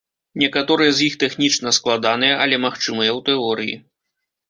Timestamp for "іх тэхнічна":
1.09-1.75